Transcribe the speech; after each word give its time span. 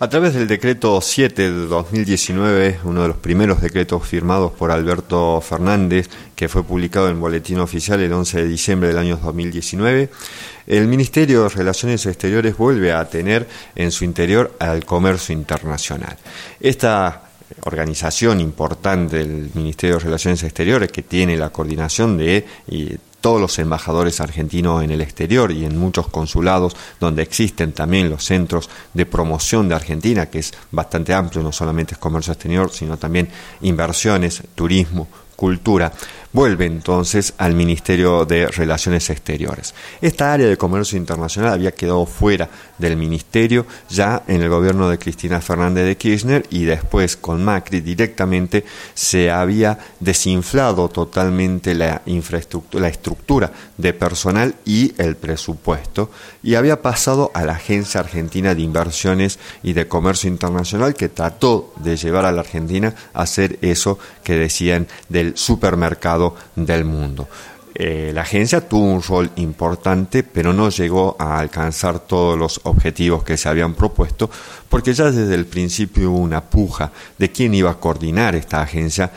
A 0.00 0.08
través 0.08 0.34
del 0.34 0.48
decreto 0.48 1.00
7 1.00 1.52
de 1.52 1.66
2019, 1.66 2.80
uno 2.82 3.02
de 3.02 3.08
los 3.08 3.16
primeros 3.16 3.60
decretos 3.60 4.04
firmados 4.04 4.50
por 4.50 4.72
Alberto 4.72 5.40
Fernández, 5.40 6.10
que 6.34 6.48
fue 6.48 6.64
publicado 6.64 7.08
en 7.08 7.20
Boletín 7.20 7.60
Oficial 7.60 8.00
el 8.00 8.12
11 8.12 8.42
de 8.42 8.48
diciembre 8.48 8.88
del 8.88 8.98
año 8.98 9.16
2019, 9.22 10.10
el 10.66 10.88
Ministerio 10.88 11.44
de 11.44 11.48
Relaciones 11.50 12.04
Exteriores 12.06 12.56
vuelve 12.56 12.92
a 12.92 13.08
tener 13.08 13.46
en 13.76 13.92
su 13.92 14.04
interior 14.04 14.56
al 14.58 14.84
comercio 14.84 15.32
internacional. 15.32 16.18
Esta 16.58 17.23
organización 17.62 18.40
importante 18.40 19.18
del 19.18 19.50
Ministerio 19.54 19.96
de 19.96 20.04
Relaciones 20.04 20.42
Exteriores 20.42 20.90
que 20.90 21.02
tiene 21.02 21.36
la 21.36 21.50
coordinación 21.50 22.16
de 22.16 22.46
todos 23.20 23.40
los 23.40 23.58
embajadores 23.58 24.20
argentinos 24.20 24.84
en 24.84 24.90
el 24.90 25.00
exterior 25.00 25.50
y 25.50 25.64
en 25.64 25.78
muchos 25.78 26.08
consulados 26.08 26.76
donde 27.00 27.22
existen 27.22 27.72
también 27.72 28.10
los 28.10 28.24
centros 28.24 28.68
de 28.92 29.06
promoción 29.06 29.66
de 29.66 29.74
Argentina, 29.74 30.26
que 30.26 30.40
es 30.40 30.52
bastante 30.70 31.14
amplio, 31.14 31.42
no 31.42 31.50
solamente 31.50 31.94
es 31.94 31.98
comercio 31.98 32.34
exterior, 32.34 32.70
sino 32.70 32.98
también 32.98 33.30
inversiones, 33.62 34.42
turismo, 34.54 35.08
cultura 35.36 35.90
vuelve 36.34 36.66
entonces 36.66 37.32
al 37.38 37.54
Ministerio 37.54 38.24
de 38.26 38.48
Relaciones 38.48 39.08
Exteriores. 39.08 39.72
Esta 40.02 40.32
área 40.32 40.48
de 40.48 40.56
comercio 40.56 40.98
internacional 40.98 41.52
había 41.52 41.70
quedado 41.70 42.04
fuera 42.06 42.50
del 42.76 42.96
ministerio 42.96 43.66
ya 43.88 44.24
en 44.26 44.42
el 44.42 44.48
gobierno 44.48 44.88
de 44.88 44.98
Cristina 44.98 45.40
Fernández 45.40 45.86
de 45.86 45.96
Kirchner 45.96 46.44
y 46.50 46.64
después 46.64 47.16
con 47.16 47.44
Macri 47.44 47.80
directamente 47.80 48.64
se 48.94 49.30
había 49.30 49.78
desinflado 50.00 50.88
totalmente 50.88 51.72
la 51.72 52.02
infraestructura, 52.06 52.82
la 52.82 52.88
estructura 52.88 53.52
de 53.78 53.92
personal 53.92 54.56
y 54.64 54.92
el 54.98 55.14
presupuesto 55.14 56.10
y 56.42 56.56
había 56.56 56.82
pasado 56.82 57.30
a 57.32 57.44
la 57.44 57.52
Agencia 57.52 58.00
Argentina 58.00 58.56
de 58.56 58.62
Inversiones 58.62 59.38
y 59.62 59.72
de 59.72 59.86
Comercio 59.86 60.28
Internacional 60.28 60.94
que 60.94 61.08
trató 61.08 61.72
de 61.76 61.96
llevar 61.96 62.24
a 62.26 62.32
la 62.32 62.40
Argentina 62.40 62.92
a 63.12 63.22
hacer 63.22 63.56
eso 63.62 64.00
que 64.24 64.34
decían 64.34 64.88
del 65.08 65.36
supermercado 65.36 66.23
del 66.54 66.84
mundo. 66.84 67.28
Eh, 67.76 68.12
la 68.14 68.22
agencia 68.22 68.68
tuvo 68.68 68.84
un 68.84 69.02
rol 69.02 69.30
importante, 69.34 70.22
pero 70.22 70.52
no 70.52 70.68
llegó 70.70 71.16
a 71.18 71.40
alcanzar 71.40 71.98
todos 71.98 72.38
los 72.38 72.60
objetivos 72.62 73.24
que 73.24 73.36
se 73.36 73.48
habían 73.48 73.74
propuesto, 73.74 74.30
porque 74.68 74.94
ya 74.94 75.10
desde 75.10 75.34
el 75.34 75.46
principio 75.46 76.12
hubo 76.12 76.18
una 76.18 76.40
puja 76.40 76.92
de 77.18 77.32
quién 77.32 77.52
iba 77.52 77.72
a 77.72 77.80
coordinar 77.80 78.36
esta 78.36 78.62
agencia 78.62 79.10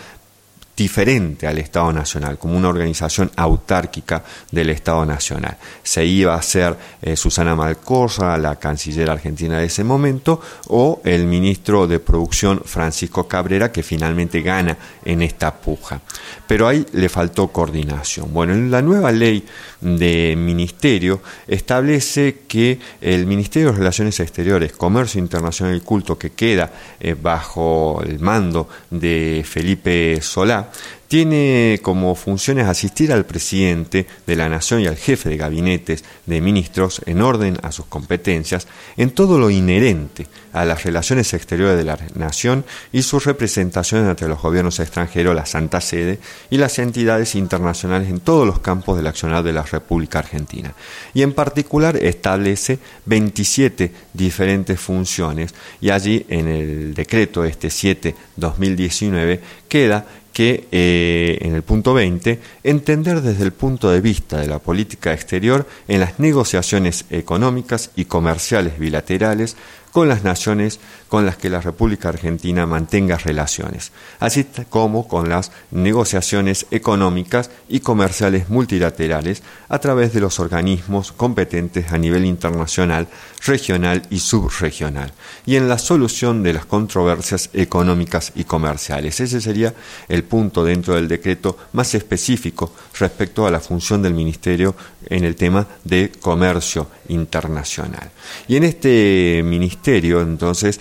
diferente 0.78 1.48
al 1.48 1.58
Estado 1.58 1.92
Nacional, 1.92 2.38
como 2.38 2.56
una 2.56 2.70
organización 2.70 3.32
autárquica 3.36 4.24
del 4.52 4.70
Estado 4.70 5.06
Nacional. 5.06 5.58
Se 5.82 6.06
iba 6.06 6.36
a 6.36 6.38
hacer 6.38 6.78
eh, 7.02 7.16
Susana 7.16 7.56
Malcorra, 7.56 8.38
la 8.38 8.58
canciller 8.58 9.10
argentina 9.10 9.58
de 9.58 9.66
ese 9.66 9.84
momento, 9.84 10.40
o 10.68 11.02
el 11.04 11.26
ministro 11.26 11.88
de 11.88 12.00
Producción 12.00 12.62
Francisco 12.64 13.28
Cabrera, 13.28 13.72
que 13.72 13.82
finalmente 13.82 14.42
gana 14.42 14.78
en 15.04 15.24
esta 15.24 15.56
puja. 15.56 16.00
Pero 16.46 16.68
ahí 16.68 16.86
le 16.94 17.10
faltó 17.10 17.48
coordinación. 17.48 18.32
Bueno, 18.32 18.54
en 18.54 18.70
la 18.70 18.84
nueva 18.84 19.12
ley 19.12 19.44
de 19.82 20.36
ministerio 20.38 21.22
establece 21.48 22.40
que 22.48 22.80
el 23.02 23.26
Ministerio 23.26 23.72
de 23.72 23.78
Relaciones 23.78 24.20
Exteriores, 24.20 24.74
Comercio 24.74 25.20
Internacional 25.20 25.76
y 25.76 25.82
Culto, 25.82 26.18
que 26.18 26.32
queda 26.32 26.72
eh, 27.00 27.16
bajo 27.20 28.02
el 28.06 28.20
mando 28.20 28.68
de 28.90 29.46
Felipe 29.48 30.20
Solá, 30.22 30.70
tiene 31.08 31.80
como 31.82 32.16
funciones 32.16 32.68
asistir 32.68 33.14
al 33.14 33.26
presidente 33.26 34.08
de 34.26 34.36
la 34.36 34.50
Nación 34.50 34.82
y 34.82 34.88
al 34.88 34.98
jefe 34.98 35.30
de 35.30 35.38
gabinetes 35.38 36.04
de 36.26 36.42
ministros 36.42 37.02
en 37.06 37.22
orden 37.22 37.58
a 37.64 37.72
sus 37.72 37.86
competencias 37.86 38.68
en 38.98 39.12
todo 39.12 39.40
lo 39.40 39.50
inherente 39.50 40.28
a 40.54 40.66
las 40.66 40.84
relaciones 40.84 41.34
exteriores 41.34 41.78
de 41.78 41.86
la 41.86 41.98
Nación 42.16 42.66
y 42.92 43.04
sus 43.04 43.26
representaciones 43.26 44.10
entre 44.10 44.28
los 44.28 44.42
gobiernos 44.42 44.80
extranjeros, 44.80 45.36
la 45.36 45.46
Santa 45.46 45.82
Sede 45.82 46.20
y 46.50 46.58
las 46.58 46.78
entidades 46.80 47.36
internacionales 47.36 48.10
en 48.10 48.20
todos 48.20 48.46
los 48.46 48.60
campos 48.60 48.98
del 48.98 49.08
accionar 49.08 49.44
de 49.44 49.54
la 49.54 49.64
República 49.64 50.20
Argentina. 50.20 50.74
Y 51.14 51.22
en 51.22 51.34
particular 51.34 51.96
establece 51.96 52.80
27 53.06 53.92
diferentes 54.14 54.80
funciones 54.80 55.54
y 55.80 55.90
allí 55.90 56.26
en 56.28 56.48
el 56.48 56.94
decreto 56.94 57.46
este 57.46 57.70
7-2019 57.70 59.40
queda 59.70 60.06
que 60.38 60.68
eh, 60.72 61.40
en 61.42 61.56
el 61.56 61.64
punto 61.64 61.96
20, 61.96 62.40
entender 62.64 63.22
desde 63.22 63.44
el 63.44 63.54
punto 63.54 63.90
de 63.90 64.02
vista 64.02 64.38
de 64.38 64.46
la 64.46 64.60
política 64.60 65.12
exterior 65.12 65.66
en 65.88 66.00
las 66.00 66.20
negociaciones 66.20 67.06
económicas 67.10 67.90
y 67.96 68.06
comerciales 68.06 68.78
bilaterales 68.78 69.58
con 69.92 70.08
las 70.08 70.24
naciones 70.24 70.80
con 71.08 71.26
las 71.26 71.38
que 71.38 71.50
la 71.50 71.62
República 71.62 72.10
Argentina 72.10 72.66
mantenga 72.66 73.18
relaciones, 73.18 73.92
así 74.20 74.46
como 74.70 75.08
con 75.08 75.30
las 75.30 75.52
negociaciones 75.72 76.66
económicas 76.72 77.50
y 77.70 77.80
comerciales 77.80 78.50
multilaterales 78.50 79.42
a 79.70 79.80
través 79.80 80.14
de 80.14 80.20
los 80.20 80.40
organismos 80.40 81.12
competentes 81.12 81.92
a 81.92 81.98
nivel 81.98 82.26
internacional, 82.26 83.08
regional 83.46 84.04
y 84.10 84.20
subregional, 84.20 85.14
y 85.46 85.56
en 85.56 85.70
la 85.70 85.78
solución 85.78 86.44
de 86.44 86.54
las 86.54 86.66
controversias 86.66 87.50
económicas 87.54 88.34
y 88.36 88.44
comerciales. 88.44 89.20
Ese 89.20 89.42
sería 89.42 89.74
el 90.10 90.24
punto 90.24 90.64
dentro 90.64 90.96
del 90.96 91.08
decreto 91.08 91.58
más 91.74 91.96
específico 91.96 92.74
respecto 93.00 93.48
a 93.48 93.52
la 93.52 93.60
función 93.60 94.02
del 94.02 94.14
Ministerio 94.14 94.76
en 95.10 95.24
el 95.24 95.36
tema 95.36 95.68
de 95.84 96.12
comercio 96.20 96.90
internacional. 97.10 98.12
Y 98.48 98.56
en 98.58 98.64
este 98.64 99.42
ministerio, 99.44 99.87
entonces, 99.96 100.80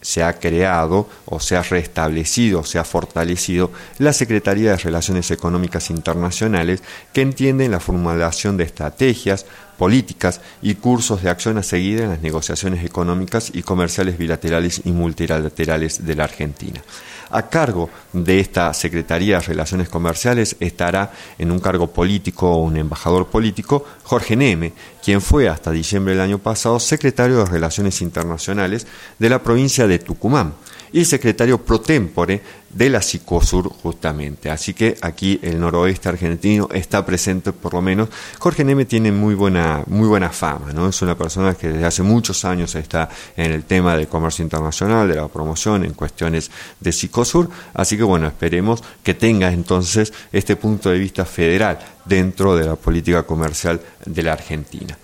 se 0.00 0.22
ha 0.22 0.38
creado 0.38 1.08
o 1.24 1.40
se 1.40 1.56
ha 1.56 1.62
restablecido, 1.62 2.60
o 2.60 2.64
se 2.64 2.78
ha 2.78 2.84
fortalecido 2.84 3.72
la 3.98 4.12
Secretaría 4.12 4.70
de 4.70 4.76
Relaciones 4.76 5.30
Económicas 5.30 5.90
Internacionales 5.90 6.82
que 7.12 7.22
entiende 7.22 7.68
la 7.68 7.80
formulación 7.80 8.56
de 8.56 8.64
estrategias, 8.64 9.46
políticas 9.78 10.40
y 10.62 10.74
cursos 10.74 11.22
de 11.22 11.30
acción 11.30 11.58
a 11.58 11.62
seguir 11.62 12.00
en 12.00 12.10
las 12.10 12.22
negociaciones 12.22 12.84
económicas 12.84 13.50
y 13.54 13.62
comerciales 13.62 14.18
bilaterales 14.18 14.82
y 14.84 14.92
multilaterales 14.92 16.04
de 16.04 16.14
la 16.14 16.24
Argentina. 16.24 16.82
A 17.30 17.48
cargo 17.48 17.90
de 18.12 18.38
esta 18.38 18.72
Secretaría 18.72 19.38
de 19.38 19.46
Relaciones 19.46 19.88
Comerciales 19.88 20.56
estará 20.60 21.12
en 21.38 21.50
un 21.50 21.58
cargo 21.58 21.88
político 21.88 22.52
o 22.52 22.62
un 22.62 22.76
embajador 22.76 23.26
político 23.26 23.84
Jorge 24.04 24.36
Neme, 24.36 24.72
quien 25.02 25.20
fue 25.20 25.48
hasta 25.48 25.72
diciembre 25.72 26.14
del 26.14 26.22
año 26.22 26.38
pasado 26.38 26.78
secretario 26.78 27.38
de 27.38 27.46
Relaciones 27.46 28.00
Internacionales 28.00 28.86
de 29.18 29.28
la 29.28 29.42
provincia 29.42 29.88
de 29.88 29.98
Tucumán 29.98 30.54
y 30.92 31.04
secretario 31.04 31.62
pro 31.64 31.80
tempore 31.80 32.40
de 32.70 32.90
la 32.90 33.02
Psicosur 33.02 33.68
justamente. 33.82 34.50
Así 34.50 34.74
que 34.74 34.96
aquí 35.00 35.38
el 35.42 35.60
noroeste 35.60 36.08
argentino 36.08 36.68
está 36.72 37.04
presente 37.04 37.52
por 37.52 37.74
lo 37.74 37.82
menos. 37.82 38.08
Jorge 38.38 38.64
Neme 38.64 38.84
tiene 38.84 39.12
muy 39.12 39.34
buena, 39.34 39.82
muy 39.86 40.08
buena 40.08 40.30
fama, 40.30 40.72
¿no? 40.72 40.88
Es 40.88 41.00
una 41.02 41.16
persona 41.16 41.54
que 41.54 41.68
desde 41.68 41.86
hace 41.86 42.02
muchos 42.02 42.44
años 42.44 42.74
está 42.74 43.08
en 43.36 43.52
el 43.52 43.64
tema 43.64 43.96
del 43.96 44.08
comercio 44.08 44.42
internacional, 44.42 45.08
de 45.08 45.16
la 45.16 45.28
promoción, 45.28 45.84
en 45.84 45.94
cuestiones 45.94 46.50
de 46.80 46.92
Psicosur. 46.92 47.48
Así 47.74 47.96
que 47.96 48.02
bueno, 48.02 48.26
esperemos 48.26 48.82
que 49.02 49.14
tenga 49.14 49.52
entonces 49.52 50.12
este 50.32 50.56
punto 50.56 50.90
de 50.90 50.98
vista 50.98 51.24
federal 51.24 51.78
dentro 52.04 52.56
de 52.56 52.66
la 52.66 52.76
política 52.76 53.22
comercial 53.22 53.80
de 54.04 54.22
la 54.22 54.32
Argentina. 54.32 54.96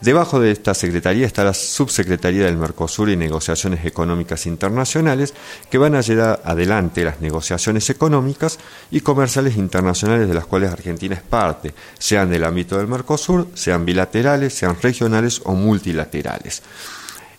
Debajo 0.00 0.38
de 0.38 0.52
esta 0.52 0.74
secretaría 0.74 1.26
está 1.26 1.42
la 1.42 1.52
subsecretaría 1.52 2.44
del 2.44 2.56
Mercosur 2.56 3.10
y 3.10 3.16
Negociaciones 3.16 3.84
Económicas 3.84 4.46
Internacionales, 4.46 5.34
que 5.68 5.78
van 5.78 5.96
a 5.96 6.02
llevar 6.02 6.40
adelante 6.44 7.04
las 7.04 7.20
negociaciones 7.20 7.90
económicas 7.90 8.60
y 8.92 9.00
comerciales 9.00 9.56
internacionales 9.56 10.28
de 10.28 10.34
las 10.34 10.46
cuales 10.46 10.70
Argentina 10.70 11.16
es 11.16 11.22
parte, 11.22 11.74
sean 11.98 12.30
del 12.30 12.44
ámbito 12.44 12.78
del 12.78 12.86
Mercosur, 12.86 13.48
sean 13.54 13.84
bilaterales, 13.84 14.54
sean 14.54 14.76
regionales 14.80 15.40
o 15.44 15.54
multilaterales. 15.54 16.62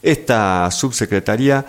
Esta 0.01 0.69
subsecretaría 0.69 1.65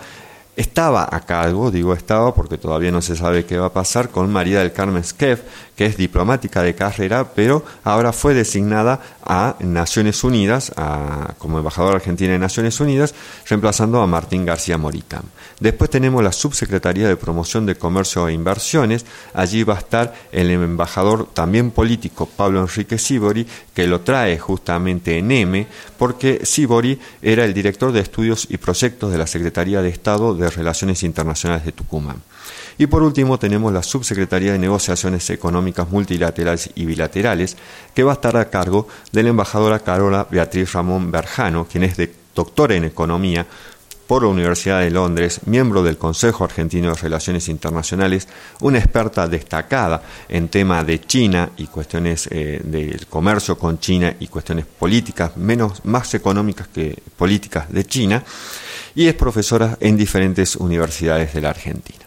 estaba 0.55 1.07
a 1.09 1.21
cargo, 1.21 1.71
digo 1.71 1.93
estaba 1.93 2.33
porque 2.35 2.57
todavía 2.57 2.91
no 2.91 3.01
se 3.01 3.15
sabe 3.15 3.45
qué 3.45 3.57
va 3.57 3.67
a 3.67 3.73
pasar, 3.73 4.09
con 4.09 4.31
María 4.31 4.59
del 4.59 4.73
Carmen 4.73 5.03
Skeff, 5.03 5.41
que 5.75 5.85
es 5.85 5.97
diplomática 5.97 6.61
de 6.61 6.75
carrera, 6.75 7.33
pero 7.33 7.63
ahora 7.83 8.13
fue 8.13 8.33
designada 8.33 8.99
a 9.23 9.55
Naciones 9.59 10.23
Unidas, 10.23 10.71
como 11.37 11.57
embajadora 11.57 11.95
argentina 11.95 12.33
de 12.33 12.39
Naciones 12.39 12.79
Unidas, 12.79 13.15
reemplazando 13.47 14.01
a 14.01 14.07
Martín 14.07 14.45
García 14.45 14.77
Morita. 14.77 15.23
Después 15.59 15.89
tenemos 15.89 16.23
la 16.23 16.31
Subsecretaría 16.31 17.07
de 17.07 17.15
Promoción 17.15 17.65
de 17.65 17.75
Comercio 17.75 18.27
e 18.27 18.33
Inversiones, 18.33 19.05
allí 19.33 19.63
va 19.63 19.75
a 19.75 19.79
estar 19.79 20.13
el 20.31 20.51
embajador 20.51 21.27
también 21.33 21.71
político 21.71 22.27
Pablo 22.27 22.61
Enrique 22.61 22.97
Sibori, 22.97 23.47
que 23.73 23.87
lo 23.87 24.01
trae 24.01 24.37
justamente 24.37 25.17
en 25.17 25.31
M, 25.31 25.67
porque 25.97 26.41
Sibori 26.43 26.99
era 27.21 27.45
el 27.45 27.53
director 27.53 27.91
de 27.91 28.01
estudios 28.01 28.47
y 28.49 28.57
proyectos 28.57 29.11
de 29.11 29.17
la 29.17 29.27
Secretaría 29.27 29.81
de 29.81 29.89
Estado 29.89 30.35
de 30.35 30.40
Relaciones 30.49 31.03
Internacionales 31.03 31.65
de 31.65 31.71
Tucumán. 31.71 32.21
Y 32.77 32.87
por 32.87 33.03
último 33.03 33.37
tenemos 33.37 33.71
la 33.71 33.83
Subsecretaría 33.83 34.53
de 34.53 34.59
Negociaciones 34.59 35.29
Económicas 35.29 35.89
Multilaterales 35.89 36.71
y 36.75 36.85
Bilaterales, 36.85 37.57
que 37.93 38.03
va 38.03 38.11
a 38.11 38.15
estar 38.15 38.35
a 38.37 38.49
cargo 38.49 38.87
de 39.11 39.23
la 39.23 39.29
embajadora 39.29 39.79
Carola 39.79 40.27
Beatriz 40.29 40.73
Ramón 40.73 41.11
Berjano, 41.11 41.67
quien 41.69 41.83
es 41.83 41.95
doctora 42.33 42.75
en 42.75 42.85
Economía 42.85 43.45
por 44.11 44.23
la 44.23 44.29
Universidad 44.29 44.81
de 44.81 44.91
Londres, 44.91 45.39
miembro 45.45 45.83
del 45.83 45.97
Consejo 45.97 46.43
Argentino 46.43 46.89
de 46.89 46.95
Relaciones 46.95 47.47
Internacionales, 47.47 48.27
una 48.59 48.77
experta 48.77 49.25
destacada 49.25 50.03
en 50.27 50.49
tema 50.49 50.83
de 50.83 50.99
China 50.99 51.51
y 51.55 51.67
cuestiones 51.67 52.27
eh, 52.29 52.59
del 52.61 53.07
comercio 53.07 53.57
con 53.57 53.79
China 53.79 54.13
y 54.19 54.27
cuestiones 54.27 54.65
políticas, 54.65 55.37
menos, 55.37 55.85
más 55.85 56.13
económicas 56.13 56.67
que 56.67 57.01
políticas 57.15 57.71
de 57.71 57.85
China, 57.85 58.21
y 58.95 59.07
es 59.07 59.13
profesora 59.13 59.77
en 59.79 59.97
diferentes 59.97 60.55
universidades 60.55 61.33
de 61.33 61.41
la 61.41 61.49
Argentina. 61.49 62.00